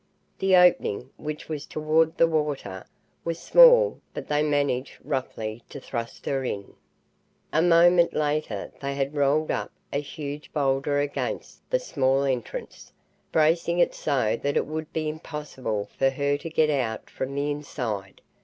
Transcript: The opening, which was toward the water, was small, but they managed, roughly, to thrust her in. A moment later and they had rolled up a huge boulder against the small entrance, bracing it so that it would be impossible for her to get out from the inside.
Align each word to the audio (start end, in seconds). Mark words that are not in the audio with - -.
The 0.39 0.55
opening, 0.55 1.11
which 1.17 1.47
was 1.47 1.67
toward 1.67 2.17
the 2.17 2.25
water, 2.25 2.87
was 3.23 3.37
small, 3.37 3.99
but 4.15 4.27
they 4.29 4.41
managed, 4.41 4.97
roughly, 5.03 5.61
to 5.69 5.79
thrust 5.79 6.25
her 6.25 6.43
in. 6.43 6.73
A 7.53 7.61
moment 7.61 8.11
later 8.15 8.71
and 8.73 8.73
they 8.81 8.95
had 8.95 9.13
rolled 9.15 9.51
up 9.51 9.71
a 9.93 9.99
huge 10.01 10.51
boulder 10.53 10.99
against 10.99 11.61
the 11.69 11.77
small 11.77 12.23
entrance, 12.23 12.91
bracing 13.31 13.77
it 13.77 13.93
so 13.93 14.35
that 14.41 14.57
it 14.57 14.65
would 14.65 14.91
be 14.91 15.07
impossible 15.07 15.87
for 15.99 16.09
her 16.09 16.35
to 16.35 16.49
get 16.49 16.71
out 16.71 17.07
from 17.07 17.35
the 17.35 17.51
inside. 17.51 18.21